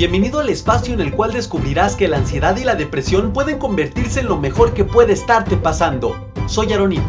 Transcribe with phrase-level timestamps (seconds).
[0.00, 4.20] Bienvenido al espacio en el cual descubrirás que la ansiedad y la depresión pueden convertirse
[4.20, 6.16] en lo mejor que puede estarte pasando.
[6.46, 7.00] Soy Aaron y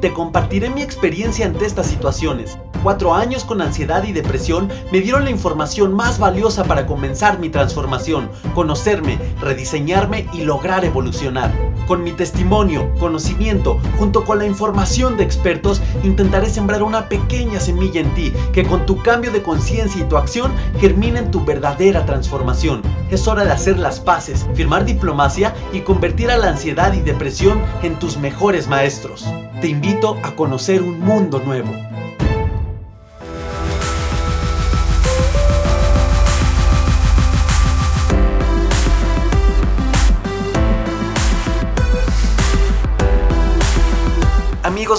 [0.00, 2.56] te compartiré mi experiencia ante estas situaciones.
[2.82, 7.48] Cuatro años con ansiedad y depresión me dieron la información más valiosa para comenzar mi
[7.48, 11.52] transformación, conocerme, rediseñarme y lograr evolucionar.
[11.88, 18.00] Con mi testimonio, conocimiento, junto con la información de expertos, intentaré sembrar una pequeña semilla
[18.00, 22.06] en ti que con tu cambio de conciencia y tu acción germine en tu verdadera
[22.06, 22.82] transformación.
[23.10, 27.60] Es hora de hacer las paces, firmar diplomacia y convertir a la ansiedad y depresión
[27.82, 29.26] en tus mejores maestros.
[29.60, 31.72] Te invito a conocer un mundo nuevo.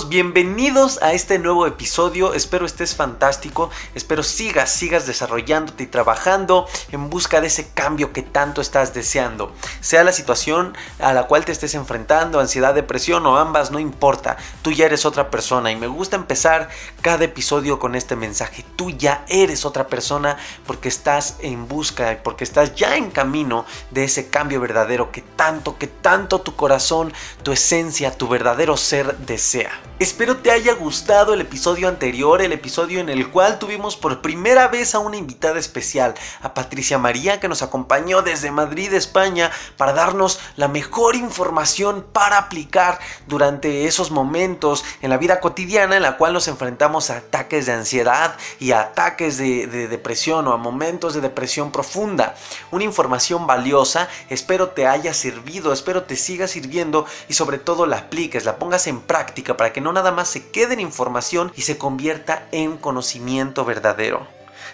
[0.07, 2.35] Bienvenidos a este nuevo episodio.
[2.35, 3.71] Espero estés fantástico.
[3.95, 9.52] Espero sigas, sigas desarrollándote y trabajando en busca de ese cambio que tanto estás deseando.
[9.81, 14.38] Sea la situación a la cual te estés enfrentando, ansiedad, depresión o ambas, no importa.
[14.61, 16.69] Tú ya eres otra persona y me gusta empezar
[17.02, 18.64] cada episodio con este mensaje.
[18.75, 24.03] Tú ya eres otra persona porque estás en busca, porque estás ya en camino de
[24.03, 27.11] ese cambio verdadero que tanto, que tanto tu corazón,
[27.42, 29.78] tu esencia, tu verdadero ser desea.
[29.99, 34.69] Espero te haya gustado el episodio anterior, el episodio en el cual tuvimos por primera
[34.69, 39.91] vez a una invitada especial, a Patricia María, que nos acompañó desde Madrid, España, para
[39.91, 46.16] darnos la mejor información para aplicar durante esos momentos en la vida cotidiana en la
[46.16, 50.58] cual nos enfrentamos a ataques de ansiedad y a ataques de, de depresión o a
[50.58, 52.36] momentos de depresión profunda.
[52.71, 57.97] Una información valiosa, espero te haya servido, espero te siga sirviendo y sobre todo la
[57.97, 61.64] apliques, la pongas en práctica para que no nada más se quede en información y
[61.64, 64.28] se convierta en conocimiento verdadero.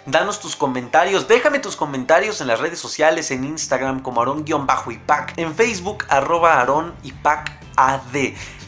[0.06, 5.56] Danos tus comentarios, déjame tus comentarios en las redes sociales, en Instagram como Aarón-Ipac, en
[5.56, 6.94] Facebook arroba Aarón
[7.76, 8.16] AD.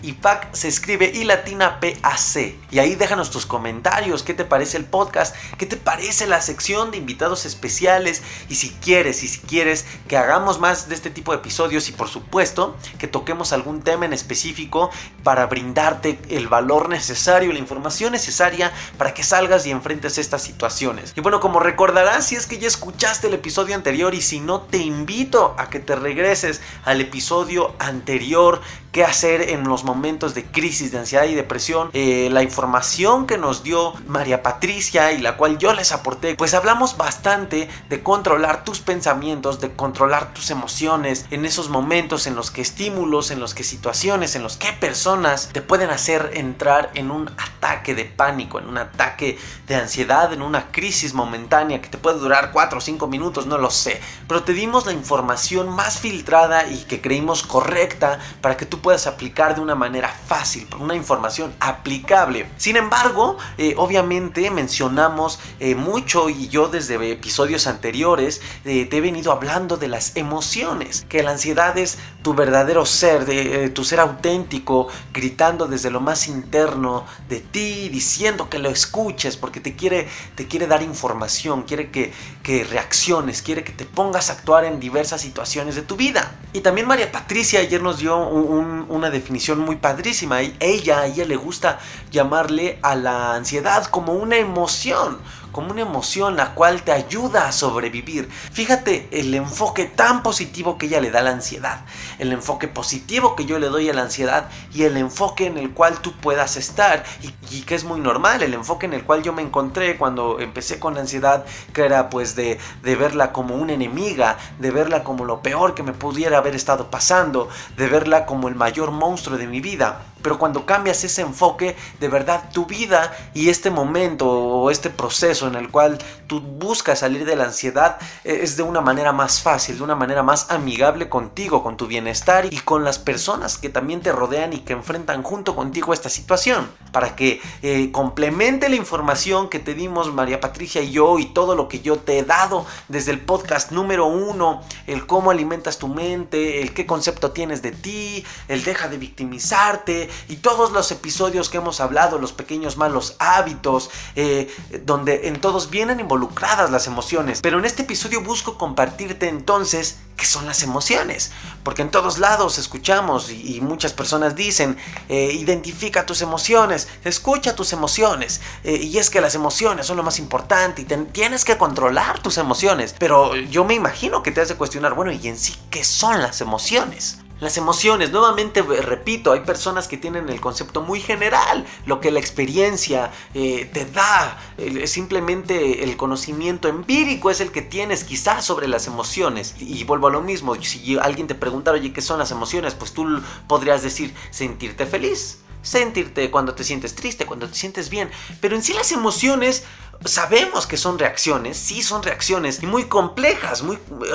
[0.02, 2.56] IPAC se escribe y latina PAC.
[2.72, 4.24] Y ahí déjanos tus comentarios.
[4.24, 5.36] ¿Qué te parece el podcast?
[5.58, 8.24] ¿Qué te parece la sección de invitados especiales?
[8.50, 11.92] Y si quieres, y si quieres que hagamos más de este tipo de episodios y
[11.92, 14.90] por supuesto que toquemos algún tema en específico
[15.24, 21.14] para brindarte el valor necesario, la información necesaria para que salgas y enfrentes estas situaciones.
[21.16, 24.62] Y bueno, como recordarás, si es que ya escuchaste el episodio anterior y si no,
[24.62, 30.44] te invito a que te regreses al episodio anterior qué hacer en los momentos de
[30.44, 31.90] crisis, de ansiedad y depresión.
[31.94, 36.54] Eh, la información que nos dio María Patricia y la cual yo les aporté, pues
[36.54, 42.52] hablamos bastante de controlar tus pensamientos, de controlar tus emociones en esos momentos en los
[42.52, 47.10] que estímulos, en los que situaciones, en los que personas te pueden hacer entrar en
[47.10, 51.98] un ataque de pánico, en un ataque de ansiedad, en una crisis momentánea que te
[51.98, 54.02] puede durar 4 o 5 minutos, no lo sé.
[54.28, 59.08] Pero te dimos la información más filtrada y que creímos correcta para que tú puedas
[59.08, 62.48] aplicar de una manera fácil, una información aplicable.
[62.58, 69.02] Sin embargo, eh, obviamente mencionamos eh, mucho y yo desde episodios anteriores eh, te he
[69.02, 74.00] venido hablando de las emociones, que la ansiedad es tu verdadero ser, de, tu ser
[74.00, 80.08] auténtico, gritando desde lo más interno de ti, diciendo que lo escuches, porque te quiere,
[80.36, 82.12] te quiere dar información, quiere que,
[82.44, 86.36] que reacciones, quiere que te pongas a actuar en diversas situaciones de tu vida.
[86.52, 90.42] Y también María Patricia ayer nos dio un una definición muy padrísima.
[90.42, 91.78] Ella, a ella le gusta
[92.10, 95.20] llamarle a la ansiedad como una emoción,
[95.58, 98.30] como una emoción la cual te ayuda a sobrevivir.
[98.30, 101.84] Fíjate el enfoque tan positivo que ella le da a la ansiedad,
[102.20, 105.72] el enfoque positivo que yo le doy a la ansiedad y el enfoque en el
[105.72, 109.34] cual tú puedas estar y, que es muy normal, el enfoque en el cual yo
[109.34, 111.44] me encontré cuando empecé con la ansiedad,
[111.74, 115.82] que era pues de, de verla como una enemiga, de verla como lo peor que
[115.82, 120.04] me pudiera haber estado pasando, de verla como el mayor monstruo de mi vida.
[120.22, 125.48] Pero cuando cambias ese enfoque, de verdad tu vida y este momento o este proceso
[125.48, 125.98] en el cual
[126.28, 129.96] tú buscas salir de la ansiedad eh, es de una manera más fácil, de una
[129.96, 134.54] manera más amigable contigo, con tu bienestar y con las personas que también te rodean
[134.54, 136.70] y que enfrentan junto contigo esta situación.
[136.92, 141.56] Para que eh, complemente la información que te dimos María Patricia y yo y todo
[141.56, 145.88] lo que yo te he dado desde el podcast número uno, el cómo alimentas tu
[145.88, 150.92] mente, el qué concepto tienes de ti, el deja de victimizarte, mente y todos los
[150.92, 154.54] episodios que hemos hablado, los pequeños malos hábitos, eh,
[154.86, 157.42] donde en todos vienen involucradas las emociones.
[157.42, 161.32] Pero en este episodio busco compartirte entonces qué son las emociones,
[161.64, 164.78] porque en todos lados escuchamos y, muchas personas dicen,
[165.10, 170.04] eh, identifica tus emociones, escucha tus emociones, eh, y es que las emociones son lo
[170.04, 172.96] más importante y tienes que controlar tus emociones.
[172.98, 176.22] Pero yo me imagino que te has de cuestionar, bueno, ¿y en sí qué son
[176.22, 177.20] las emociones?
[177.40, 182.20] Las emociones, nuevamente repito, hay personas que tienen el concepto muy general, lo que la
[182.20, 184.40] experiencia eh, te da,
[184.86, 189.56] simplemente el conocimiento empírico es el que tienes quizás sobre las emociones.
[189.60, 192.74] Y, vuelvo a lo mismo, si alguien te preguntara, oye, ¿qué son las emociones?
[192.74, 198.10] Pues tú podrías decir sentirte feliz, sentirte cuando te sientes triste, cuando te sientes bien,
[198.42, 199.64] pero en sí las emociones
[200.06, 203.64] sabemos que son reacciones, sí son reacciones muy complejas,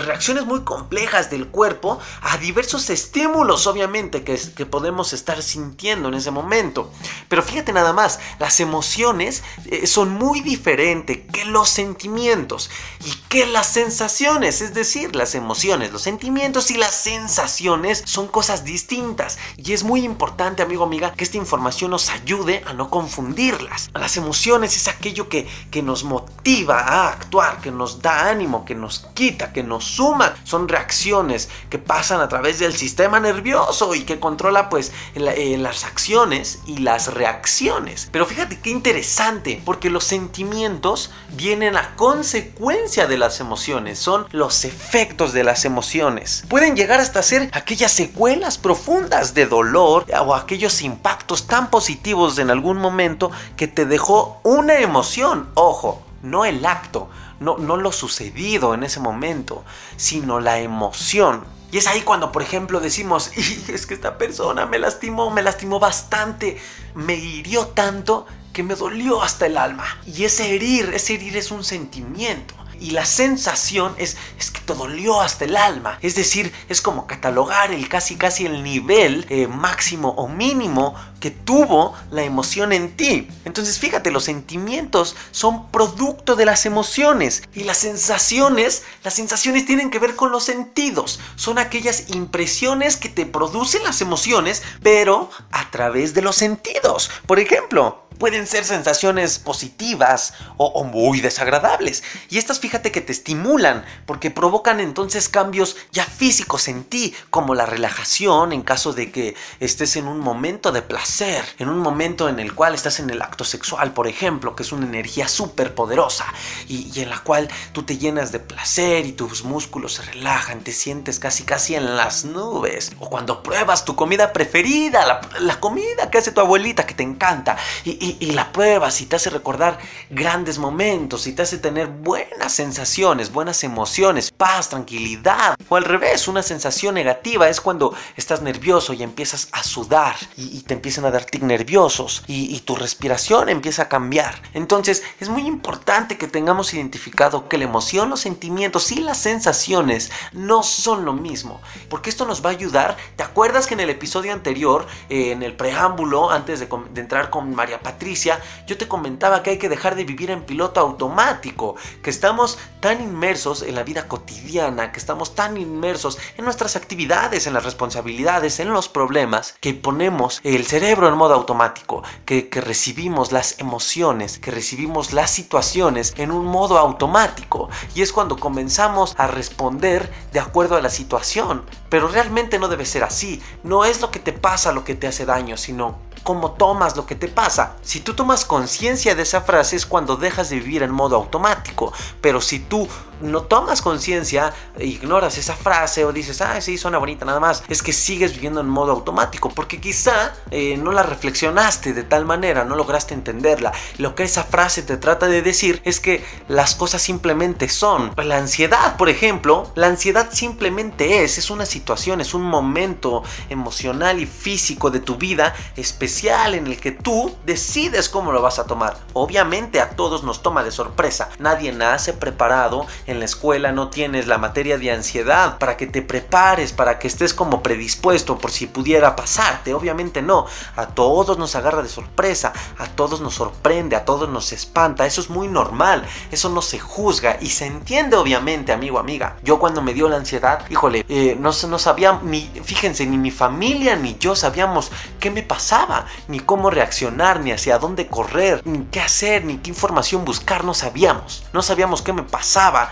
[0.07, 6.15] reacciones muy complejas del cuerpo a diversos estímulos, obviamente, que, que podemos estar sintiendo en
[6.15, 6.91] ese momento.
[7.29, 12.71] Pero fíjate nada más, las emociones eh, son muy diferentes que los sentimientos
[13.05, 18.65] y que las sensaciones, es decir, las emociones, los sentimientos y las sensaciones son cosas
[18.65, 19.39] distintas.
[19.57, 23.91] Y es muy importante, amigo, amiga, que esta información nos ayude a no confundirlas.
[23.95, 28.77] Las emociones es aquello que que nos motiva a actuar, que nos da ánimo, que
[28.77, 30.37] nos quita, que nos suma.
[30.45, 35.85] Son reacciones que pasan a través del sistema nervioso y que controla pues eh, las
[35.85, 38.09] acciones y las reacciones.
[38.13, 44.65] Pero fíjate qué interesante, porque los sentimientos vienen a consecuencia de las emociones, son los
[44.65, 46.45] efectos de las emociones.
[46.49, 52.51] Pueden llegar hasta ser aquellas secuelas profundas de dolor o aquellos impactos tan positivos en
[52.51, 58.75] algún momento que te dejó una emoción Ojo, no el acto, no, no lo sucedido
[58.75, 59.65] en ese momento,
[59.97, 61.45] sino la emoción.
[61.71, 63.31] Y es ahí cuando, por ejemplo, decimos,
[63.69, 66.61] es que esta persona me lastimó, me lastimó bastante,
[66.97, 69.85] me hirió tanto que me dolió hasta el alma.
[70.05, 74.75] Y ese herir, ese herir es un sentimiento y la sensación es, es que te
[74.75, 75.99] dolió hasta el alma.
[76.03, 81.31] Es decir, es como catalogar el casi casi el nivel eh, máximo o mínimo que
[81.31, 83.29] tuvo la emoción en ti.
[83.45, 89.91] Entonces fíjate, los sentimientos son producto de las emociones y las sensaciones, las sensaciones tienen
[89.91, 91.21] que ver con los sentidos.
[91.37, 97.11] Son aquellas impresiones que te producen las emociones, pero a través de los sentidos.
[97.27, 102.03] Por ejemplo, pueden ser sensaciones positivas o, muy desagradables.
[102.31, 107.55] Y estas fíjate que te estimulan porque provocan entonces cambios ya físicos en ti, como
[107.55, 112.29] la relajación en caso de que estés en un momento de placer, en un momento
[112.29, 115.75] en el cual estás en el acto sexual, por ejemplo, que es una energía súper
[115.75, 116.27] poderosa
[116.69, 120.73] y, en la cual tú te llenas de placer y tus músculos se relajan, te
[120.73, 122.93] sientes casi casi en las nubes.
[122.99, 127.57] O cuando pruebas tu comida preferida, la, comida que hace tu abuelita que te encanta
[127.85, 129.79] y la pruebas y te hace recordar
[130.11, 135.57] grandes momentos y te hace tener buenas sensaciones, buenas emociones, paz, tranquilidad.
[135.69, 140.63] O al revés, una sensación negativa es cuando estás nervioso y empiezas a sudar y,
[140.63, 144.41] te empiezan a dar tic nerviosos y, y tu respiración empieza a cambiar.
[144.55, 150.11] Entonces es muy importante que tengamos identificado que la emoción, los sentimientos y las sensaciones
[150.33, 151.61] no son lo mismo.
[151.89, 152.97] Porque esto nos va a ayudar.
[153.17, 157.31] ¿Te acuerdas que en el episodio anterior, eh, en el preámbulo, antes de, de entrar
[157.31, 160.81] con María Patricia, Patricia, yo te comentaba que hay que dejar de vivir en piloto
[160.81, 166.75] automático, que estamos tan inmersos en la vida cotidiana, que estamos tan inmersos en nuestras
[166.75, 172.49] actividades, en las responsabilidades, en los problemas, que ponemos el cerebro en modo automático, que,
[172.49, 177.69] que recibimos las emociones, que recibimos las situaciones en un modo automático.
[177.95, 181.67] Y es cuando comenzamos a responder de acuerdo a la situación.
[181.91, 183.43] Pero realmente no debe ser así.
[183.63, 187.07] No es lo que te pasa lo que te hace daño, sino cómo tomas lo
[187.07, 187.77] que te pasa.
[187.83, 191.93] Si tú tomas conciencia de esa frase es cuando dejas de vivir en modo automático.
[192.21, 192.89] Pero si tú
[193.23, 197.83] no tomas conciencia, ignoras esa frase o dices, ah, sí, suena bonita nada más, es
[197.83, 199.49] que sigues viviendo en modo automático.
[199.51, 203.73] Porque quizá eh, no la reflexionaste de tal manera, no lograste entenderla.
[203.99, 208.13] Lo que esa frase te trata de decir es que las cosas simplemente son.
[208.17, 214.21] La ansiedad, por ejemplo, la ansiedad simplemente es, es una situación, es un momento emocional
[214.21, 218.65] y físico de tu vida especial en el que tú decides cómo lo vas a
[218.65, 218.97] tomar.
[219.13, 221.29] Obviamente a todos nos toma de sorpresa.
[221.39, 222.87] Nadie nace preparado.
[223.19, 227.35] La escuela no tienes la materia de ansiedad para que te prepares, para que estés
[227.35, 229.75] como predispuesto por si pudiera pasarte.
[229.75, 230.47] Obviamente no.
[230.77, 232.53] A todos nos agarra de sorpresa.
[232.79, 233.97] A todos nos sorprende.
[233.97, 235.07] A todos nos espanta.
[235.07, 236.07] Eso es muy normal.
[236.31, 239.37] Eso no se juzga y se entiende obviamente, amigo, amiga.
[239.43, 243.31] Yo cuando me dio la ansiedad, híjole, eh, no, no sabía ni, fíjense, ni mi
[243.31, 248.85] familia ni yo sabíamos qué me pasaba, ni cómo reaccionar, ni hacia dónde correr, ni
[248.87, 251.45] qué hacer, ni qué información buscar, no sabíamos.
[251.53, 252.92] No sabíamos qué me pasaba.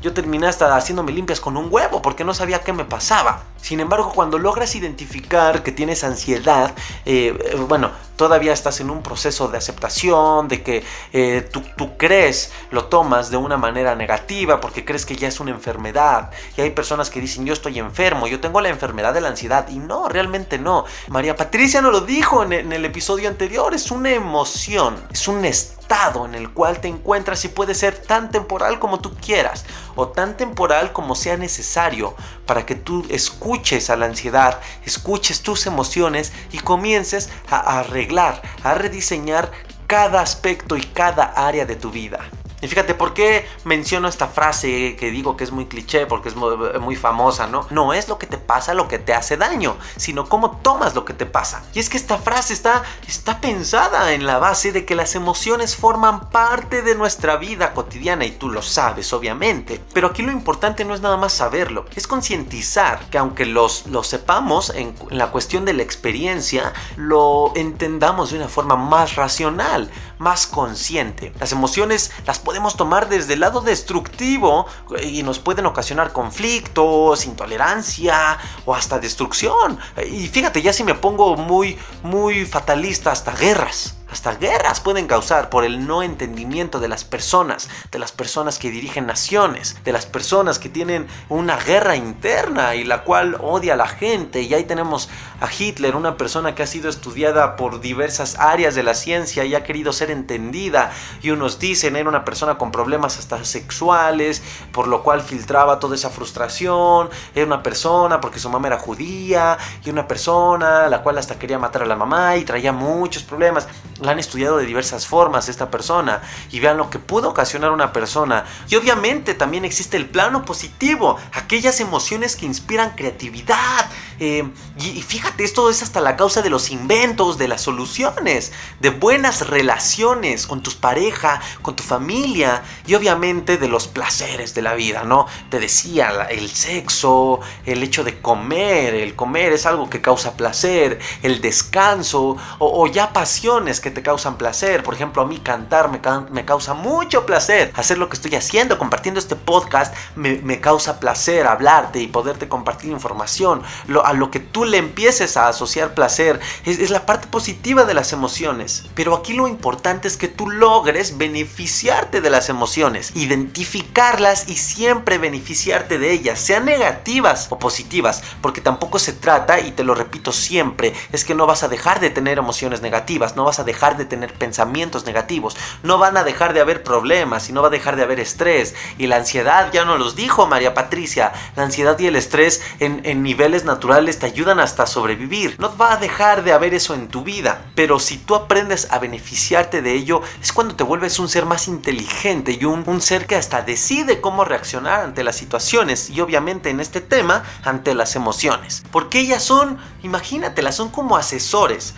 [0.00, 3.42] Yo terminé hasta haciéndome limpias con un huevo porque no sabía qué me pasaba.
[3.60, 6.72] Sin embargo, cuando logras identificar que tienes ansiedad,
[7.04, 12.52] eh, bueno, todavía estás en un proceso de aceptación, de que eh, tú, tú, crees,
[12.70, 16.30] lo tomas de una manera negativa porque crees que ya es una enfermedad.
[16.56, 19.68] Y hay personas que dicen, yo estoy enfermo, yo tengo la enfermedad de la ansiedad.
[19.68, 20.84] Y no, realmente no.
[21.08, 26.24] María Patricia nos lo dijo en el episodio anterior, es una emoción, es un estado
[26.24, 29.64] en el cual te encuentras y puede ser tan temporal como tú quieras
[29.98, 32.14] o tan temporal como sea necesario
[32.46, 38.74] para que tú escuches a la ansiedad, escuches tus emociones y comiences a arreglar, a
[38.74, 39.50] rediseñar
[39.88, 42.20] cada aspecto y cada área de tu vida.
[42.60, 46.36] Y fíjate, ¿por qué menciono esta frase que digo que es muy cliché, porque es
[46.36, 47.66] muy, famosa, ¿no?
[47.70, 51.04] No es lo que te pasa lo que te hace daño, sino cómo tomas lo
[51.04, 51.62] que te pasa.
[51.74, 55.76] Y es que esta frase está, está pensada en la base de que las emociones
[55.76, 59.80] forman parte de nuestra vida cotidiana y tú lo sabes, obviamente.
[59.92, 64.02] Pero aquí lo importante no es nada más saberlo, es concientizar que aunque los, lo
[64.02, 69.90] sepamos en, en la cuestión de la experiencia, lo entendamos de una forma más racional,
[70.18, 71.32] más consciente.
[71.40, 74.66] Las emociones las podemos tomar desde el lado destructivo
[75.02, 79.78] y nos pueden ocasionar conflictos, intolerancia o hasta destrucción.
[80.10, 83.96] Y fíjate, ya si me pongo muy, muy fatalista, hasta guerras.
[84.10, 88.70] Hasta guerras pueden causar por el no entendimiento de las personas, de las personas que
[88.70, 93.76] dirigen naciones, de las personas que tienen una guerra interna y la cual odia a
[93.76, 94.40] la gente.
[94.40, 95.10] Y ahí tenemos
[95.40, 99.54] a Hitler, una persona que ha sido estudiada por diversas áreas de la ciencia y
[99.54, 100.90] ha querido ser entendida.
[101.20, 105.94] Y unos dicen era una persona con problemas hasta sexuales, por lo cual filtraba toda
[105.96, 107.10] esa frustración.
[107.34, 111.58] Era una persona porque su mamá era judía y una persona la cual hasta quería
[111.58, 113.68] matar a la mamá y traía muchos problemas
[114.00, 117.92] la han estudiado de diversas formas esta persona y vean lo que pudo ocasionar una
[117.92, 118.44] persona.
[118.68, 123.90] Y obviamente también existe el plano positivo, aquellas emociones que inspiran creatividad.
[124.20, 124.48] Eh,
[124.78, 129.48] y, fíjate, esto es hasta la causa de los inventos, de las soluciones, de buenas
[129.48, 135.04] relaciones con tus pareja, con tu familia y obviamente de los placeres de la vida,
[135.04, 135.26] ¿no?
[135.50, 140.98] Te decía, el sexo, el hecho de comer, el comer es algo que causa placer,
[141.22, 144.82] el descanso o, ya pasiones que te causan placer.
[144.82, 147.72] Por ejemplo, a mí cantar me, me causa mucho placer.
[147.74, 152.90] Hacer lo que estoy haciendo, compartiendo este podcast, me, causa placer hablarte y poderte compartir
[152.90, 153.62] información.
[154.08, 158.14] A lo que tú le empieces a asociar placer es, la parte positiva de las
[158.14, 158.86] emociones.
[158.94, 165.18] Pero aquí lo importante es que tú logres beneficiarte de las emociones, identificarlas y siempre
[165.18, 170.32] beneficiarte de ellas, sean negativas o positivas, porque tampoco se trata, y te lo repito
[170.32, 173.98] siempre, es que no vas a dejar de tener emociones negativas, no vas a dejar
[173.98, 177.72] de tener pensamientos negativos, no van a dejar de haber problemas y no va a
[177.72, 178.74] dejar de haber estrés.
[178.96, 183.22] Y la ansiedad, ya nos los dijo María Patricia, la ansiedad y el estrés en
[183.22, 185.56] niveles naturales te ayudan hasta sobrevivir.
[185.58, 189.00] No va a dejar de haber eso en tu vida, pero si tú aprendes a
[189.00, 193.26] beneficiarte de ello, es cuando te vuelves un ser más inteligente y un, un ser
[193.26, 198.14] que hasta decide cómo reaccionar ante las situaciones y obviamente en este tema ante las
[198.14, 198.84] emociones.
[198.92, 201.94] Porque ellas son, imagínatelas, son como asesores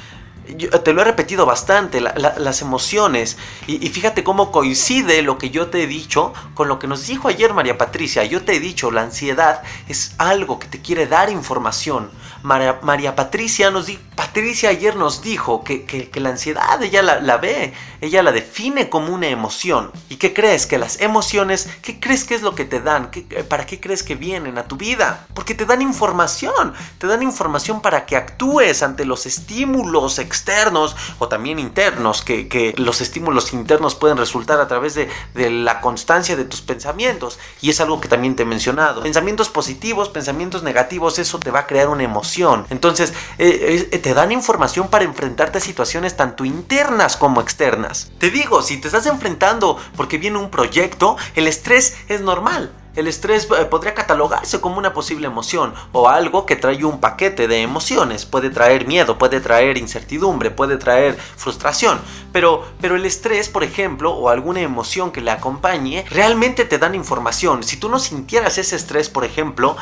[0.56, 3.36] te lo he repetido bastante, las emociones.
[3.66, 7.06] Y, y, fíjate cómo coincide lo que yo te he dicho con lo que nos
[7.06, 8.24] dijo ayer María Patricia.
[8.24, 12.10] Yo te he dicho, la ansiedad es algo que te quiere dar información.
[12.42, 18.22] María, Patricia nos dijo, Patricia ayer nos dijo que, la ansiedad ella la, ve, ella
[18.22, 19.90] la define como una emoción.
[20.08, 20.66] ¿Y qué crees?
[20.66, 23.10] Que las emociones, ¿qué crees que es lo que te dan?
[23.48, 25.26] ¿Para qué crees que vienen a tu vida?
[25.34, 31.28] Porque te dan información, te dan información para que actúes ante los estímulos externos o
[31.28, 36.44] también internos, que, los estímulos internos pueden resultar a través de, de la constancia de
[36.44, 37.38] tus pensamientos.
[37.60, 39.02] Y es algo que también te he mencionado.
[39.02, 42.29] Pensamientos positivos, pensamientos negativos, eso te va a crear una emoción
[42.70, 48.12] entonces, eh, eh, te dan información para enfrentarte a situaciones tanto internas como externas.
[48.18, 52.72] Te digo, si te estás enfrentando porque viene un proyecto, el estrés es normal.
[52.96, 57.46] El estrés eh, podría catalogarse como una posible emoción o algo que trae un paquete
[57.46, 58.26] de emociones.
[58.26, 62.00] Puede traer miedo, puede traer incertidumbre, puede traer frustración.
[62.32, 66.94] Pero, pero el estrés, por ejemplo, o alguna emoción que le acompañe, realmente te dan
[66.94, 67.62] información.
[67.62, 69.76] Si tú no sintieras ese estrés, por ejemplo,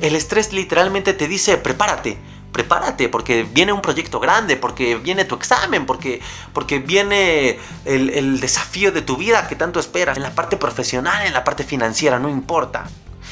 [0.00, 2.18] el estrés literalmente te dice prepárate
[2.52, 6.20] prepárate porque viene un proyecto grande, porque viene tu examen, porque,
[6.52, 10.16] porque viene el, el desafío de tu vida que tanto esperas.
[10.16, 12.88] En la parte profesional, en la parte financiera, no importa.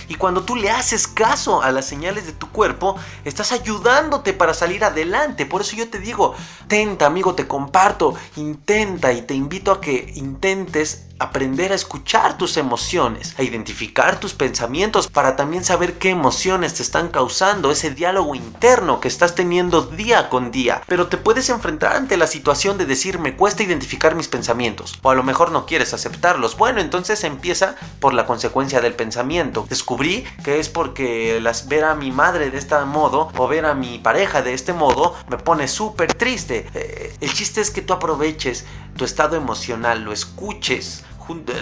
[0.09, 4.55] Y cuando tú le haces caso a las señales de tu cuerpo, estás ayudándote para
[4.55, 5.47] salir adelante.
[5.47, 6.35] Por eso yo te digo,
[6.69, 12.57] tenta amigo, te comparto, intenta y te invito a que intentes aprender a escuchar tus
[12.57, 18.35] emociones, a identificar tus pensamientos para también saber qué emociones te están causando ese diálogo
[18.35, 20.83] interno que estás teniendo día con día.
[20.87, 25.11] Pero te puedes enfrentar ante la situación de decir me cuesta identificar mis pensamientos o
[25.11, 26.57] a lo mejor no quieres aceptarlos.
[26.57, 29.67] Bueno, entonces empieza por la consecuencia del pensamiento.
[29.69, 33.75] Descubrí que es porque las, ver a mi madre de este modo o ver a
[33.75, 36.67] mi pareja de este modo me pone súper triste.
[36.75, 38.65] Eh, el chiste es que tú aproveches
[38.97, 41.06] tu estado emocional, lo escuches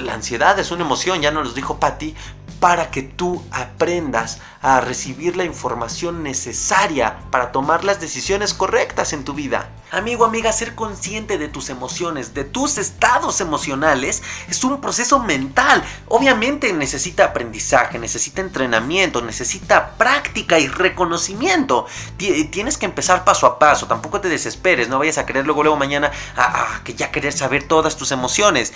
[0.02, 2.14] la ansiedad es una emoción, ya nos lo dijo Patty,
[2.60, 9.22] para que tú aprendas a recibir la información necesaria para tomar las decisiones correctas en
[9.24, 9.68] tu vida.
[9.90, 15.84] Amigo, amiga, ser consciente de tus emociones, de tus estados emocionales, es un proceso mental.
[16.08, 21.86] Obviamente necesita aprendizaje, necesita entrenamiento, necesita práctica y reconocimiento.
[22.16, 25.76] Tienes que empezar paso a paso, tampoco te desesperes, no vayas a querer luego, luego
[25.76, 28.72] mañana a, que ya querer saber todas tus emociones.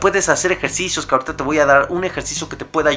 [0.00, 2.92] puedes hacer ejercicios, que ahorita te voy a dar un ejercicio que te pueda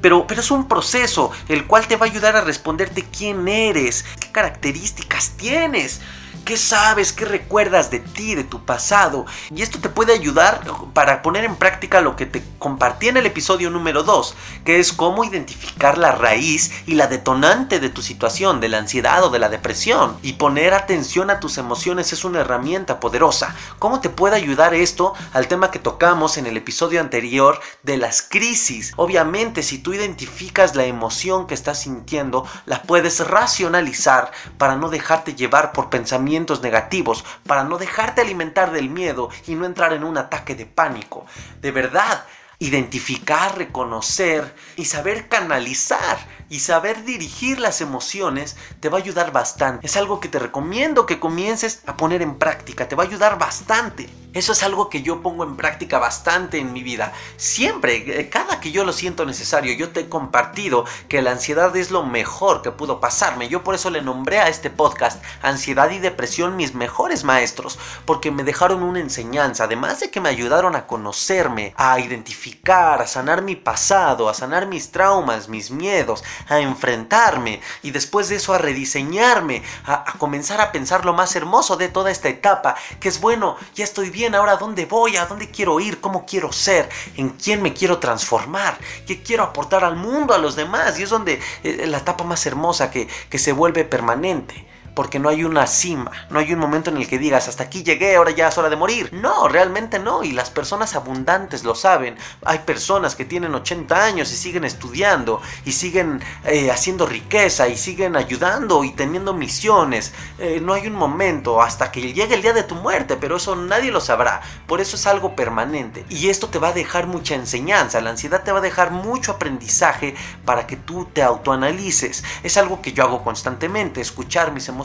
[0.00, 4.04] pero, pero es un proceso el cual te va a ayudar a responderte quién eres,
[4.20, 6.00] qué características tienes.
[6.44, 7.14] ¿Qué sabes?
[7.14, 9.24] ¿Qué recuerdas de ti, de tu pasado?
[9.54, 10.60] Y esto te puede ayudar
[10.92, 14.92] para poner en práctica lo que te compartí en el episodio número 2, que es
[14.92, 19.38] cómo identificar la raíz y la detonante de tu situación, de la ansiedad o de
[19.38, 20.18] la depresión.
[20.20, 23.56] Y poner atención a tus emociones es una herramienta poderosa.
[23.78, 28.20] ¿Cómo te puede ayudar esto al tema que tocamos en el episodio anterior de las
[28.20, 28.92] crisis?
[28.96, 35.34] Obviamente, si tú identificas la emoción que estás sintiendo, la puedes racionalizar para no dejarte
[35.34, 40.18] llevar por pensamientos negativos, para no dejarte alimentar del miedo y no entrar en un
[40.18, 41.26] ataque de pánico.
[41.60, 42.24] De verdad,
[42.58, 49.86] identificar, reconocer y saber canalizar y saber dirigir las emociones te va a ayudar bastante.
[49.86, 53.38] Es algo que te recomiendo que comiences a poner en práctica, te va a ayudar
[53.38, 54.23] bastante.
[54.34, 57.12] Eso es algo que yo pongo en práctica bastante en mi vida.
[57.36, 61.74] Siempre, eh, cada que yo lo siento necesario, yo te he compartido que la ansiedad
[61.76, 63.48] es lo mejor que pudo pasarme.
[63.48, 68.32] Yo por eso le nombré a este podcast Ansiedad y Depresión mis mejores maestros, porque
[68.32, 73.42] me dejaron una enseñanza, además de que me ayudaron a conocerme, a identificar, a sanar
[73.42, 78.58] mi pasado, a sanar mis traumas, mis miedos, a enfrentarme y después de eso a
[78.58, 83.20] rediseñarme, a, a comenzar a pensar lo más hermoso de toda esta etapa, que es
[83.20, 87.30] bueno, ya estoy bien ahora dónde voy, a dónde quiero ir, cómo quiero ser, en
[87.30, 90.98] quién me quiero transformar, qué quiero aportar al mundo, a los demás.
[91.00, 95.28] Y es donde eh, la etapa más hermosa que, que se vuelve permanente porque no
[95.28, 98.30] hay una cima, no hay un momento en el que digas, hasta aquí llegué, ahora
[98.30, 99.10] ya es hora de morir.
[99.12, 102.16] No, realmente no, y las personas abundantes lo saben.
[102.44, 107.76] Hay personas que tienen 80 años y siguen estudiando, y siguen eh, haciendo riqueza, y
[107.76, 110.12] siguen ayudando y teniendo misiones.
[110.38, 113.56] Eh, no hay un momento hasta que llegue el día de tu muerte, pero eso
[113.56, 114.42] nadie lo sabrá.
[114.66, 116.06] Por eso es algo permanente.
[116.08, 119.32] Y esto te va a dejar mucha enseñanza, la ansiedad te va a dejar mucho
[119.32, 122.22] aprendizaje para que tú te autoanalices.
[122.42, 124.83] Es algo que yo hago constantemente, escuchar mis emociones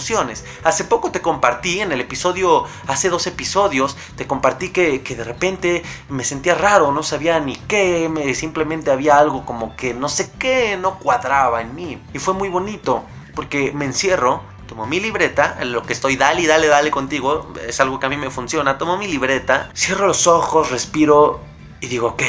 [0.64, 5.84] Hace poco te compartí en el episodio, hace dos episodios, te compartí que, de repente
[6.10, 10.32] me sentía raro, no sabía ni qué, me, simplemente había algo como que no sé
[10.40, 12.02] qué, no cuadraba en mí.
[12.14, 13.04] Y fue muy bonito,
[13.36, 17.80] porque me encierro, tomo mi libreta, en lo que estoy dale, dale, dale contigo, es
[17.80, 21.42] algo que a mí me funciona, tomo mi libreta, cierro los ojos, respiro
[21.82, 22.24] y digo, ok,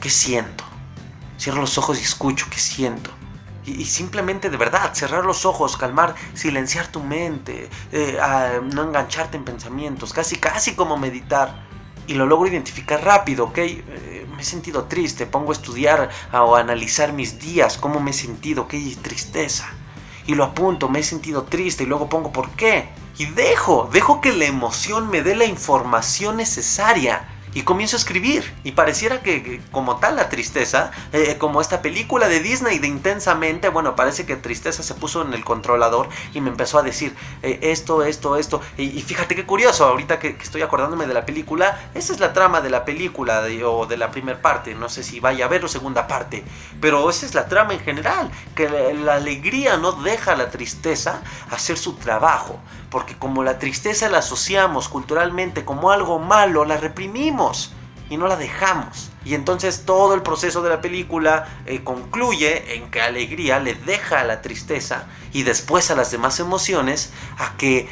[0.00, 0.64] ¿qué siento?
[1.38, 3.10] Cierro los ojos y escucho, ¿qué siento?
[3.64, 8.18] Y, simplemente de verdad, cerrar los ojos, calmar, silenciar tu mente, eh,
[8.72, 11.66] no engancharte en pensamientos, casi, casi como meditar.
[12.08, 13.58] Y lo logro identificar rápido, ¿ok?
[13.58, 18.14] Eh, me he sentido triste, pongo a estudiar o analizar mis días, cómo me he
[18.14, 19.68] sentido, qué tristeza.
[20.26, 22.88] Y lo apunto, me he sentido triste y luego pongo por qué.
[23.18, 28.52] Y dejo, dejo que la emoción me dé la información necesaria y comienzo a escribir.
[28.64, 33.68] Y pareciera que, como tal la tristeza, eh, como esta película de Disney de intensamente,
[33.68, 37.58] bueno, parece que tristeza se puso en el controlador y me empezó a decir eh,
[37.62, 38.60] esto, esto, esto.
[38.76, 42.60] Y, fíjate qué curioso, ahorita que, estoy acordándome de la película, esa es la trama
[42.60, 44.74] de la película o de la primera parte.
[44.74, 46.44] No sé si vaya a ver o segunda parte,
[46.80, 50.50] pero esa es la trama en general, que la, la alegría no deja a la
[50.50, 52.58] tristeza hacer su trabajo
[52.90, 57.41] porque como la tristeza la asociamos culturalmente como algo malo, la reprimimos
[58.10, 59.11] y no la dejamos.
[59.24, 64.20] Y entonces todo el proceso de la película eh, concluye en que alegría le deja
[64.20, 67.88] a la tristeza y después a las demás emociones a que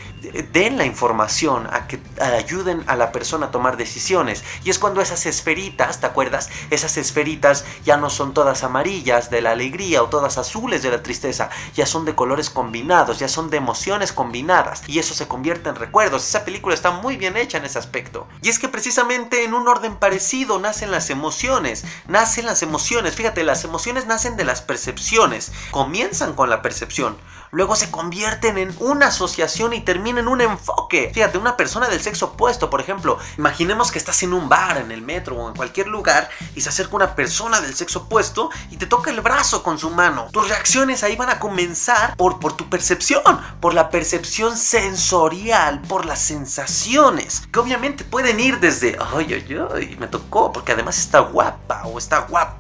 [0.53, 4.45] den la información, a que ayuden a la persona a tomar decisiones.
[4.65, 6.51] Y es cuando esas esferitas, ¿te acuerdas?
[6.71, 11.03] Esas esferitas ya no son todas amarillas de la alegría o todas azules de la
[11.03, 14.83] tristeza, ya son de colores combinados, ya son de emociones combinadas.
[14.87, 16.29] Y eso se convierte en recuerdos.
[16.29, 18.29] Esa película está muy bien hecha en ese aspecto.
[18.43, 23.15] Y es que precisamente en un orden parecido nacen las emociones emociones, nacen las emociones.
[23.15, 27.17] Fíjate, las emociones nacen de las percepciones, comienzan con la percepción
[27.51, 31.11] luego se convierten en una asociación y terminan en un enfoque.
[31.15, 34.91] Fíjate, una persona del sexo opuesto, por ejemplo, imaginemos que estás en un bar, en
[34.91, 38.77] el metro o en cualquier lugar y se acerca una persona del sexo opuesto y
[38.77, 40.29] te toca el brazo con su mano.
[40.33, 46.05] Tus reacciones ahí van a comenzar por, por tu percepción, por la percepción sensorial, por
[46.07, 51.21] las sensaciones, que obviamente pueden ir desde, ay, ay, ay, me tocó, porque además está
[51.21, 52.60] guapa o está guapo,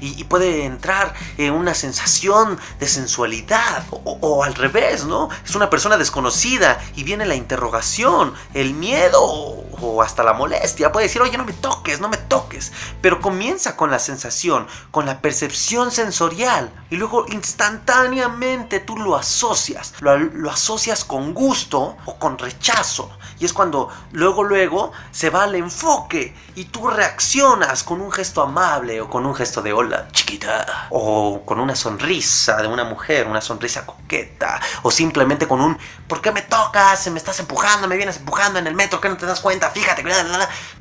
[0.00, 5.28] y, puede entrar en una sensación de sensualidad o, al revés, ¿no?
[5.44, 10.92] Es una persona desconocida y viene la interrogación, el miedo o hasta la molestia.
[10.92, 12.72] Puede decir, oye, no me toques, no me toques.
[13.00, 19.94] Pero comienza con la sensación, con la percepción sensorial y luego instantáneamente tú lo asocias.
[20.00, 23.10] Lo asocias con gusto o con rechazo.
[23.40, 28.42] Y es cuando luego, luego se va al enfoque y tú reaccionas con un gesto
[28.42, 30.88] amable o con un gesto de hola, chiquita.
[30.90, 34.60] O con una sonrisa de una mujer, una sonrisa coqueta.
[34.82, 37.10] O simplemente con un, ¿por qué me tocas?
[37.10, 39.70] Me estás empujando, me vienes empujando en el metro, que no te das cuenta?
[39.70, 40.04] Fíjate,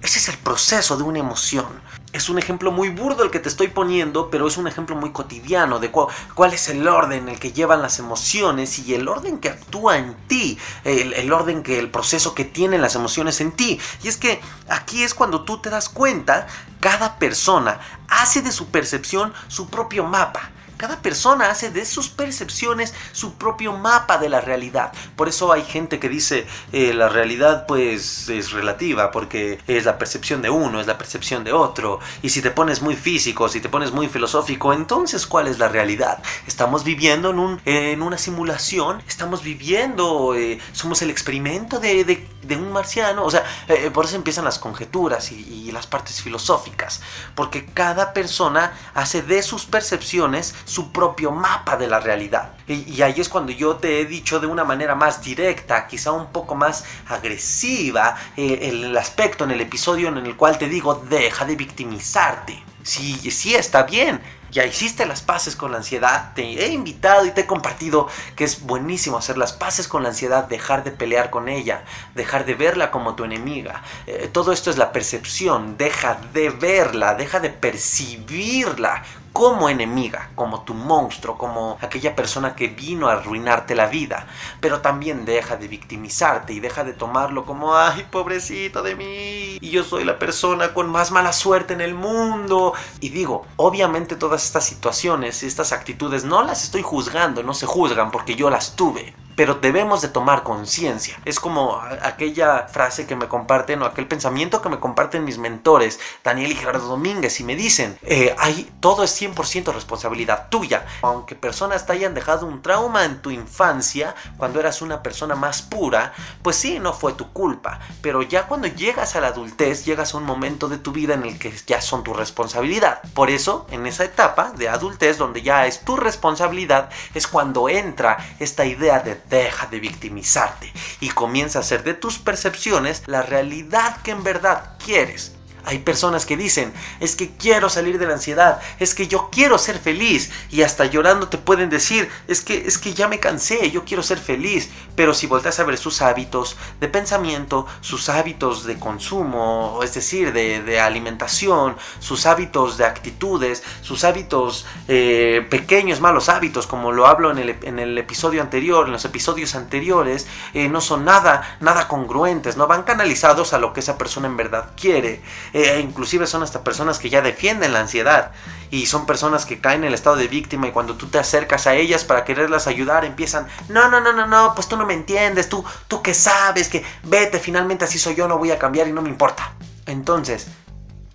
[0.01, 1.81] ese es el proceso de una emoción.
[2.11, 5.11] Es un ejemplo muy burdo el que te estoy poniendo, pero es un ejemplo muy
[5.11, 9.37] cotidiano de cuál es el orden en el que llevan las emociones y el orden
[9.37, 13.51] que actúa en ti, el, el orden que el proceso que tienen las emociones en
[13.51, 13.79] ti.
[14.01, 16.47] Y es que aquí es cuando tú te das cuenta,
[16.79, 20.49] cada persona hace de su percepción su propio mapa.
[20.79, 24.93] Cada persona hace de sus percepciones su propio mapa de la realidad.
[25.17, 29.97] Por eso hay gente que dice eh, la realidad pues es relativa porque es la
[29.97, 31.99] percepción de uno, es la percepción de otro.
[32.21, 35.67] Y si te pones muy físico, si te pones muy filosófico, entonces ¿cuál es la
[35.67, 36.23] realidad?
[36.47, 42.71] Estamos viviendo en, un, en una simulación, estamos viviendo, eh, somos el experimento de, un
[42.71, 43.25] marciano.
[43.25, 47.01] O sea, eh, por eso empiezan las conjeturas y, y las partes filosóficas.
[47.35, 52.51] Porque cada persona hace de sus percepciones su propio mapa de la realidad.
[52.67, 56.27] Y, ahí es cuando yo te he dicho de una manera más directa, quizá un
[56.27, 61.45] poco más agresiva, eh, el aspecto en el episodio en el cual te digo, deja
[61.45, 62.63] de victimizarte.
[62.83, 67.31] Sí, sí, está bien ya hiciste las paces con la ansiedad, te he invitado y
[67.31, 71.29] te he compartido que es buenísimo hacer las paces con la ansiedad, dejar de pelear
[71.29, 71.83] con ella,
[72.15, 73.83] dejar de verla como tu enemiga.
[74.07, 80.61] Eh, todo esto es la percepción, deja de verla, deja de percibirla como enemiga, como
[80.61, 84.27] tu monstruo, como aquella persona que vino a arruinarte la vida.
[84.59, 89.69] Pero también deja de victimizarte y deja de tomarlo como, ay, pobrecito de mí, y
[89.69, 92.73] yo soy la persona con más mala suerte en el mundo.
[92.99, 97.65] Y digo, obviamente todas estas situaciones y estas actitudes no las estoy juzgando, no se
[97.65, 101.17] juzgan porque yo las tuve pero debemos de tomar conciencia.
[101.23, 105.97] Es como aquella frase que me comparten o aquel pensamiento que me comparten mis mentores,
[106.25, 108.35] Daniel y Gerardo Domínguez, y me dicen, eh,
[108.81, 110.85] todo es 100% responsabilidad tuya.
[111.03, 115.61] Aunque personas te hayan dejado un trauma en tu infancia, cuando eras una persona más
[115.61, 116.11] pura,
[116.43, 120.17] pues sí, no fue tu culpa, pero ya cuando llegas a la adultez, llegas a
[120.17, 123.01] un momento de tu vida en el que ya son tu responsabilidad.
[123.13, 128.17] Por eso, en esa etapa de adultez, donde ya es tu responsabilidad, es cuando entra
[128.39, 134.01] esta idea de deja de victimizarte y comienza a hacer de tus percepciones la realidad
[134.01, 135.38] que en verdad quieres.
[135.69, 139.59] Hay personas que dicen, es que quiero salir de la ansiedad, es que yo quiero
[139.59, 143.69] ser feliz y hasta llorando te pueden decir, es que es que ya me cansé,
[143.69, 148.65] yo quiero ser feliz, pero si volteas a ver sus hábitos de pensamiento, sus hábitos
[148.65, 156.29] de consumo, es decir, de, alimentación, sus hábitos de actitudes, sus hábitos eh, pequeños malos
[156.29, 161.05] hábitos, como lo hablo en el, episodio anterior, en los episodios anteriores, eh, no son
[161.05, 165.21] nada, nada congruentes, no van canalizados a lo que esa persona en verdad quiere.
[165.59, 168.31] E inclusive son hasta personas que ya defienden la ansiedad
[168.71, 171.67] y son personas que caen en el estado de víctima y cuando tú te acercas
[171.67, 174.93] a ellas para quererlas ayudar empiezan, no, no, no, no, no, pues tú no me
[174.93, 178.87] entiendes, tú, tú que sabes que vete, finalmente así soy yo, no voy a cambiar
[178.87, 179.53] y no me importa.
[179.85, 180.47] Entonces,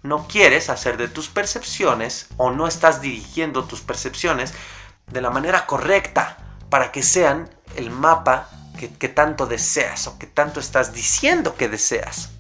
[0.03, 4.53] no quieres hacer de tus percepciones o no estás dirigiendo tus percepciones
[5.11, 6.37] de la manera correcta
[6.69, 11.69] para que sean el mapa que, que tanto deseas o que tanto estás diciendo que
[11.69, 12.34] deseas.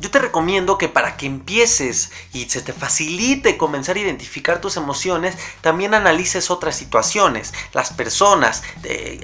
[0.00, 4.78] Yo te recomiendo que para que empieces y se te facilite comenzar a identificar tus
[4.78, 7.52] emociones, también analices otras situaciones.
[7.74, 8.62] Las personas,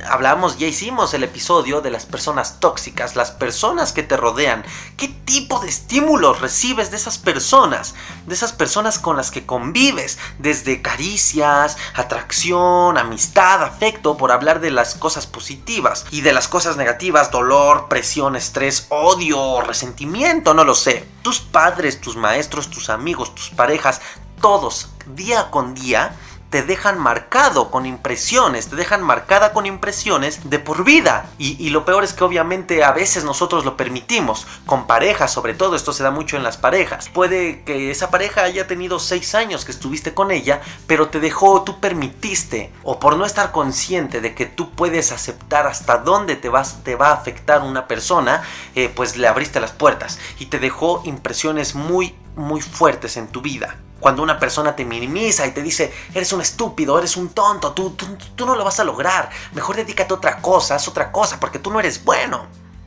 [0.07, 4.65] hablamos, ya hicimos el episodio de las personas tóxicas, las personas que te rodean.
[4.99, 7.95] ¿Qué tipo de estímulos recibes de esas personas?
[8.27, 14.71] De esas personas con las que convives, desde caricias, atracción, amistad, afecto, por hablar de
[14.71, 20.75] las cosas positivas y de las cosas negativas, dolor, presión, estrés, odio, resentimiento, no lo
[20.75, 21.09] sé.
[21.23, 24.03] Tus padres, tus maestros, tus amigos, tus parejas,
[24.41, 26.15] todos, día con día,
[26.51, 31.29] te dejan marcado con impresiones, te dejan marcada con impresiones de por vida.
[31.39, 35.77] Y, lo peor es que obviamente a veces nosotros lo permitimos, con parejas sobre todo,
[35.77, 37.09] esto se da mucho en las parejas.
[37.09, 41.63] Puede que esa pareja haya tenido seis años que estuviste con ella, pero te dejó,
[41.63, 46.49] tú permitiste, o por no estar consciente de que tú puedes aceptar hasta dónde te,
[46.49, 48.43] vas, te va a afectar una persona,
[48.75, 53.41] eh, pues le abriste las puertas y te dejó impresiones muy, muy fuertes en tu
[53.41, 57.73] vida cuando una persona te minimiza y te dice, eres un estúpido, eres un tonto,
[57.73, 61.11] tú, tú, tú, no lo vas a lograr, mejor dedícate a otra cosa, haz otra
[61.11, 62.47] cosa, porque tú no eres bueno.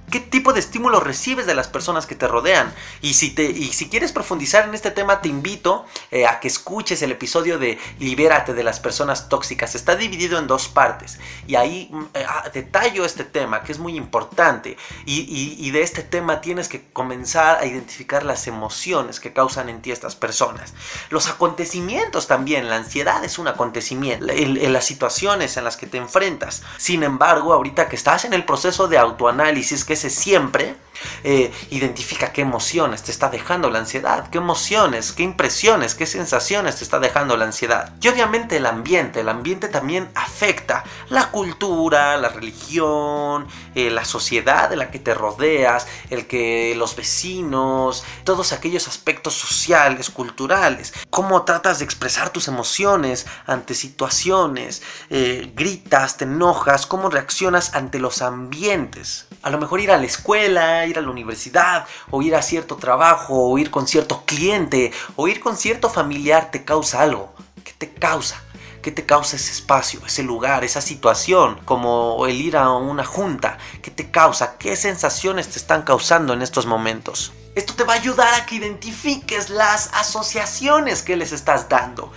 [0.09, 2.73] ¿Qué tipo de estímulo recibes de las personas que te rodean?
[3.01, 6.47] Y si, te, y si quieres profundizar en este tema, te invito eh, a que
[6.47, 9.75] escuches el episodio de Libérate de las personas tóxicas.
[9.75, 11.19] Está dividido en dos partes.
[11.47, 14.77] Y ahí mm, eh, ah, detallo este tema, que es muy importante.
[15.05, 19.81] Y, y, de este tema tienes que comenzar a identificar las emociones que causan en
[19.81, 20.73] ti estas personas.
[21.09, 22.69] Los acontecimientos también.
[22.69, 24.27] La ansiedad es un acontecimiento.
[24.29, 26.63] En, en las situaciones en las que te enfrentas.
[26.77, 30.75] Sin embargo, ahorita que estás en el proceso de autoanálisis, que siempre,
[31.23, 36.77] eh, identifica qué emociones te está dejando la ansiedad, qué emociones, qué impresiones, qué sensaciones
[36.77, 37.93] te está dejando la ansiedad.
[38.01, 44.69] Y obviamente el ambiente, el ambiente también afecta la cultura, la religión, eh, la sociedad
[44.69, 51.43] de la que te rodeas, el que los vecinos, todos aquellos aspectos sociales, culturales, cómo
[51.43, 58.21] tratas de expresar tus emociones ante situaciones, eh, gritas, te enojas, cómo reaccionas ante los
[58.21, 59.27] ambientes.
[59.41, 63.49] A lo mejor a la escuela, ir a la universidad, o ir a cierto trabajo,
[63.49, 67.33] o ir con cierto cliente, o ir con cierto familiar te causa algo.
[67.63, 68.41] ¿Qué te causa?
[68.81, 71.59] ¿Qué te causa ese espacio, ese lugar, esa situación?
[71.65, 73.57] Como el ir a una junta.
[73.81, 74.57] ¿Qué te causa?
[74.57, 77.33] ¿Qué sensaciones te están causando en estos momentos?
[77.55, 82.13] Esto te va a ayudar a que identifiques las asociaciones que les estás dando.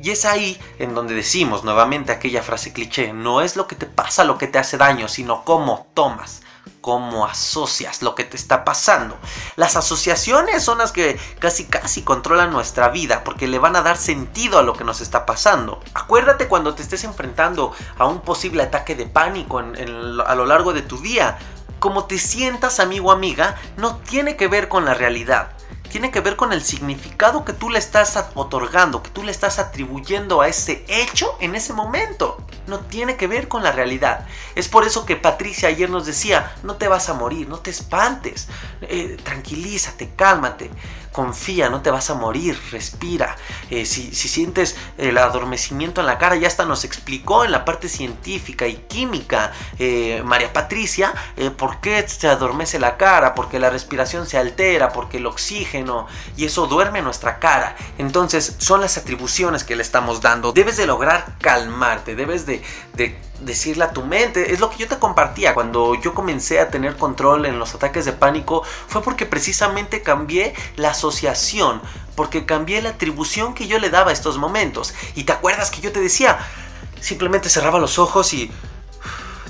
[0.00, 3.86] Y es ahí en donde decimos nuevamente aquella frase cliché, no es lo que te
[3.86, 6.43] pasa lo que te hace daño, sino cómo tomas
[6.80, 9.16] cómo asocias lo que te está pasando.
[9.56, 13.96] Las asociaciones son las que casi casi controlan nuestra vida porque le van a dar
[13.96, 15.80] sentido a lo que nos está pasando.
[15.94, 20.82] Acuérdate cuando te estés enfrentando a un posible ataque de pánico a lo largo de
[20.82, 21.38] tu día.
[21.78, 25.53] Como te sientas amigo o amiga no tiene que ver con la realidad
[25.94, 29.60] tiene que ver con el significado que tú le estás otorgando, que tú le estás
[29.60, 32.44] atribuyendo a ese hecho en ese momento.
[32.66, 34.26] No tiene que ver con la realidad.
[34.56, 37.70] Es por eso que Patricia ayer nos decía, no te vas a morir, no te
[37.70, 38.48] espantes,
[38.80, 40.68] eh, tranquilízate, cálmate
[41.14, 43.36] confía, no te vas a morir, respira.
[43.70, 47.88] Eh, si, sientes el adormecimiento en la cara, ya hasta nos explicó en la parte
[47.88, 53.70] científica y química eh, María Patricia eh, por qué se adormece la cara, porque la
[53.70, 57.76] respiración se altera, porque el oxígeno y eso duerme nuestra cara.
[57.96, 60.52] Entonces son las atribuciones que le estamos dando.
[60.52, 62.60] Debes de lograr calmarte, debes de,
[62.94, 64.52] de decirle a tu mente.
[64.52, 68.04] Es lo que yo te compartía cuando yo comencé a tener control en los ataques
[68.04, 68.62] de pánico.
[68.86, 71.82] Fue porque precisamente cambié la asociación.
[72.14, 74.94] Porque cambié la atribución que yo le daba a estos momentos.
[75.14, 76.38] Y te acuerdas que yo te decía,
[77.00, 78.50] simplemente cerraba los ojos y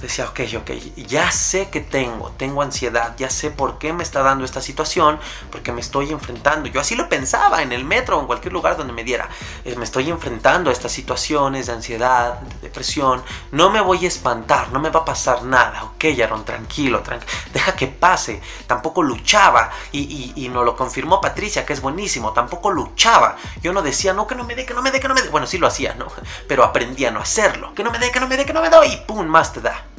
[0.04, 4.22] decía, ok, ok, ya sé que tengo, tengo ansiedad, ya sé por qué me está
[4.22, 5.18] dando esta situación,
[5.50, 6.68] porque me estoy enfrentando.
[6.68, 9.28] Yo así lo pensaba en el metro o en cualquier lugar donde me diera.
[9.64, 13.22] Eh, me estoy enfrentando a estas situaciones de ansiedad, de depresión.
[13.52, 15.84] No me voy a espantar, no me va a pasar nada.
[15.84, 17.32] Ok, Aaron, tranquilo, tranquilo.
[17.52, 18.40] Deja que pase.
[18.66, 22.32] Tampoco luchaba y, y, y nos lo confirmó Patricia, que es buenísimo.
[22.32, 23.36] Tampoco luchaba.
[23.62, 25.22] Yo no decía, no, que no me dé, que no me dé, que no me
[25.22, 25.28] dé.
[25.28, 26.06] Bueno, sí lo hacía, ¿no?
[26.48, 27.74] Pero aprendí a no hacerlo.
[27.74, 28.88] Que no me dé, que no me dé, que no me doy.
[28.88, 29.93] Y pum, más te da.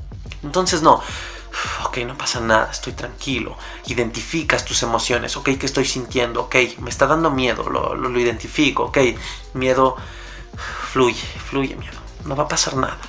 [0.45, 1.01] Entonces no,
[1.85, 3.57] ok, no pasa nada, estoy tranquilo.
[3.87, 6.43] Identificas tus emociones, ok, ¿qué estoy sintiendo?
[6.43, 8.97] Ok, me está dando miedo, lo, lo, identifico, ok,
[9.53, 9.95] miedo,
[10.91, 12.99] fluye, fluye miedo, no va a pasar nada.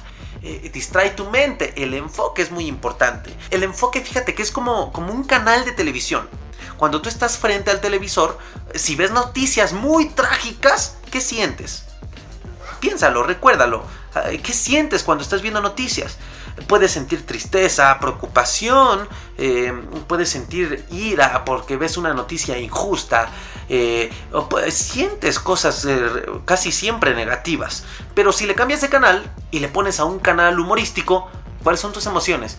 [0.43, 3.37] Eh, distrae tu mente, el enfoque es muy importante.
[3.51, 6.29] El enfoque, fíjate que es como, como un canal de televisión.
[6.77, 8.39] Cuando tú estás frente al televisor,
[8.75, 11.85] si ves noticias muy trágicas, ¿qué sientes?
[12.81, 13.85] Piénsalo, recuérdalo.
[14.43, 16.17] ¿Qué sientes cuando estás viendo noticias?
[16.69, 19.73] Puedes sentir tristeza, preocupación, eh,
[20.07, 23.29] puedes sentir ira porque ves una noticia injusta,
[23.69, 26.01] eh, o sientes cosas eh,
[26.45, 27.85] casi siempre negativas.
[28.15, 31.29] Pero si le cambias de canal y le pones a un canal humorístico,
[31.63, 32.59] ¿cuáles son tus emociones?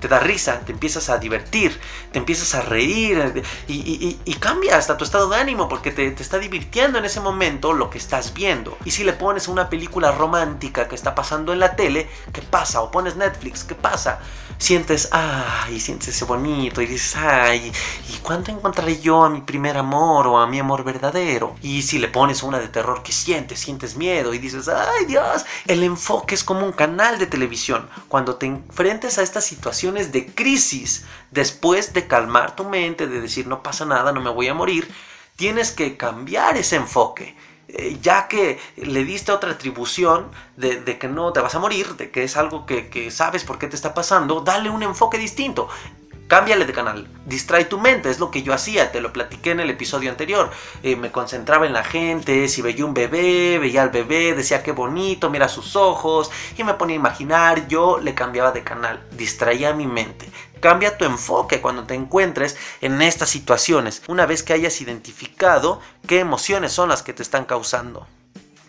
[0.00, 1.78] Te da risa, te empiezas a divertir,
[2.12, 6.10] te empiezas a reír y, y, y cambia hasta tu estado de ánimo porque te,
[6.10, 8.76] te, está divirtiendo en ese momento lo que estás viendo.
[8.84, 12.80] Y si le pones una película romántica que está pasando en la tele, ¿qué pasa?
[12.80, 14.20] O pones Netflix, ¿qué pasa?
[14.58, 17.72] Sientes, ay, sientes ese bonito y dices, ay,
[18.08, 21.54] ¿y cuándo encontraré yo a mi primer amor o a mi amor verdadero?
[21.62, 23.60] Y si le pones una de terror, ¿qué sientes?
[23.60, 27.88] Sientes miedo y dices, ay Dios, el enfoque es como un canal de televisión.
[28.08, 29.52] Cuando te enfrentes a estas
[29.92, 34.48] de crisis, después de calmar tu mente, de decir no pasa nada, no me voy
[34.48, 34.88] a morir,
[35.36, 37.36] tienes que cambiar ese enfoque.
[37.68, 42.10] Eh, ya que le diste otra atribución de, que no te vas a morir, de
[42.10, 45.68] que es algo que sabes por qué te está pasando, dale un enfoque distinto.
[46.28, 49.60] Cámbiale de canal, distrae tu mente, es lo que yo hacía, te lo platiqué en
[49.60, 50.50] el episodio anterior.
[50.82, 54.72] Eh, me concentraba en la gente, si veía un bebé, veía al bebé, decía qué
[54.72, 59.72] bonito, mira sus ojos, y me ponía a imaginar, yo le cambiaba de canal, distraía
[59.72, 60.30] mi mente.
[60.60, 66.18] Cambia tu enfoque cuando te encuentres en estas situaciones, una vez que hayas identificado qué
[66.20, 68.06] emociones son las que te están causando.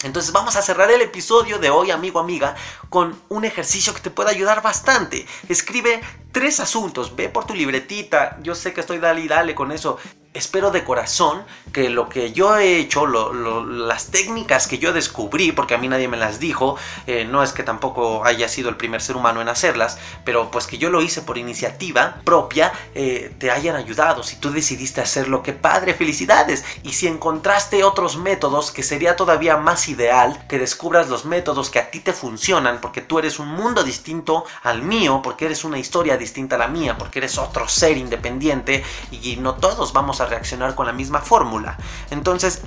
[0.03, 2.55] Entonces vamos a cerrar el episodio de hoy, amigo, amiga,
[2.89, 5.27] con un ejercicio que te puede ayudar bastante.
[5.49, 5.99] Escribe
[6.31, 9.97] tres asuntos, ve por tu libretita, yo sé que estoy dale y dale con eso.
[10.31, 15.73] Espero de corazón que lo que yo he hecho, las técnicas que yo descubrí, porque
[15.73, 19.01] a mí nadie me las dijo, eh, no es que tampoco haya sido el primer
[19.01, 23.49] ser humano en hacerlas, pero pues que yo lo hice por iniciativa propia, eh, te
[23.49, 24.21] hayan ayudado.
[24.21, 26.63] Si tú decidiste hacerlo, qué padre, felicidades.
[26.83, 31.79] Y si encontraste otros métodos, que sería todavía más ideal que descubras los métodos que
[31.79, 35.79] a ti te funcionan, porque tú eres un mundo distinto al mío, porque eres una
[35.79, 40.25] historia distinta a la mía, porque eres otro ser independiente y no todos vamos a
[40.25, 41.77] reaccionar con la misma fórmula.
[42.11, 42.61] Entonces,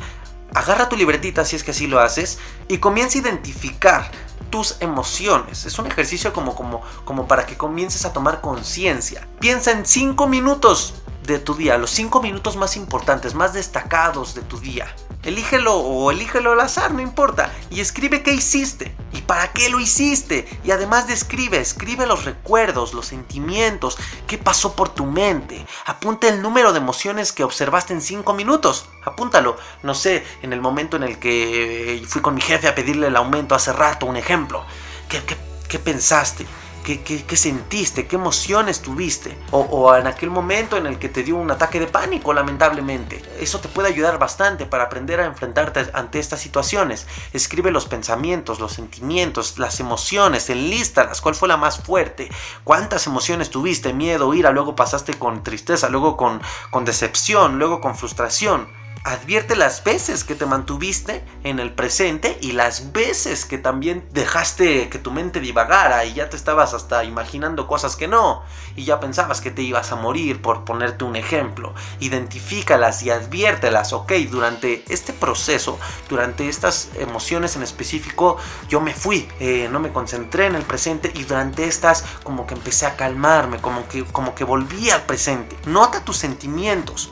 [0.54, 2.38] agarra tu libretita si es que así lo haces
[2.68, 4.10] y comienza a identificar
[4.50, 5.64] tus emociones.
[5.64, 9.26] Es un ejercicio como, como, como para que comiences a tomar conciencia.
[9.40, 10.94] Piensa en 5 minutos
[11.26, 14.94] de tu día, los 5 minutos más importantes, más destacados de tu día.
[15.22, 17.52] Elígelo o elígelo al azar, no importa.
[17.70, 20.48] Y escribe qué hiciste y para qué lo hiciste.
[20.64, 25.64] Y además describe, escribe los recuerdos, los sentimientos, qué pasó por tu mente.
[25.86, 28.86] Apunta el número de emociones que observaste en 5 minutos.
[29.04, 29.56] Apúntalo.
[29.84, 33.16] No sé, en el momento en el que fui con mi jefe a pedirle el
[33.16, 34.64] aumento hace rato, un ejemplo.
[35.08, 35.36] ¿Qué, qué,
[35.68, 36.46] qué pensaste?
[36.82, 38.08] ¿Qué, sentiste?
[38.08, 39.38] ¿Qué emociones tuviste?
[39.52, 43.22] O, o, en aquel momento en el que te dio un ataque de pánico, lamentablemente.
[43.38, 47.06] Eso te puede ayudar bastante para aprender a enfrentarte ante estas situaciones.
[47.32, 51.20] Escribe los pensamientos, los sentimientos, las emociones, enlístalas.
[51.20, 52.28] ¿Cuál fue la más fuerte?
[52.64, 53.92] ¿Cuántas emociones tuviste?
[53.92, 58.81] Miedo, ira, luego pasaste con tristeza, luego con, con decepción, luego con frustración.
[59.04, 64.88] Advierte las veces que te mantuviste en el presente y las veces que también dejaste
[64.90, 68.44] que tu mente divagara y ya te estabas hasta imaginando cosas que no
[68.76, 71.74] y ya pensabas que te ibas a morir por ponerte un ejemplo.
[71.98, 78.36] Identifícalas y adviértelas, ok, durante este proceso, durante estas emociones en específico,
[78.68, 82.54] yo me fui, eh, no me concentré en el presente y durante estas como que
[82.54, 85.58] empecé a calmarme, como que, como que volví al presente.
[85.66, 87.10] Nota tus sentimientos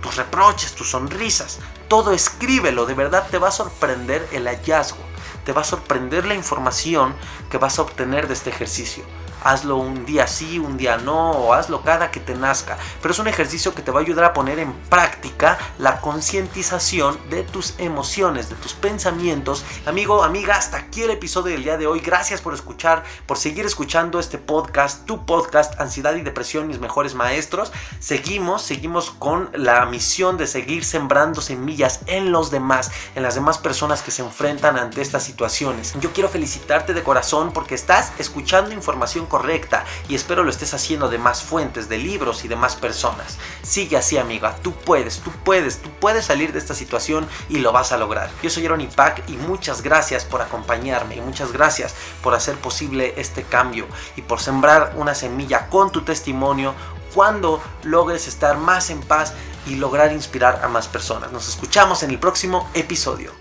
[0.00, 1.58] tus reproches, tus sonrisas,
[1.88, 5.02] todo escríbelo, de verdad te va a sorprender el hallazgo,
[5.44, 7.14] te va a sorprender la información
[7.50, 9.04] que vas a obtener de este ejercicio.
[9.44, 12.78] Hazlo un día sí, un día no, o hazlo cada que te nazca.
[13.00, 17.18] Pero es un ejercicio que te va a ayudar a poner en práctica la concientización
[17.30, 19.64] de tus emociones, de tus pensamientos.
[19.86, 22.00] Amigo, amiga, hasta aquí el episodio del día de hoy.
[22.00, 27.14] Gracias por escuchar, por seguir escuchando este podcast, tu podcast, Ansiedad y Depresión, mis mejores
[27.14, 27.72] maestros.
[28.00, 33.58] Seguimos, seguimos con la misión de seguir sembrando semillas en los demás, en las demás
[33.58, 35.94] personas que se enfrentan ante estas situaciones.
[36.00, 41.08] Yo quiero felicitarte de corazón porque estás escuchando información correcta y espero lo estés haciendo
[41.08, 43.38] de más fuentes, de libros y de más personas.
[43.62, 47.72] Sigue así, amiga, tú puedes, tú puedes, tú puedes salir de esta situación y lo
[47.72, 48.30] vas a lograr.
[48.42, 53.14] Yo soy Aaron Pack y muchas gracias por acompañarme y muchas gracias por hacer posible
[53.16, 53.86] este cambio
[54.16, 56.74] y por sembrar una semilla con tu testimonio
[57.14, 59.34] cuando logres estar más en paz
[59.66, 61.32] y lograr inspirar a más personas.
[61.32, 63.32] Nos escuchamos en el próximo episodio.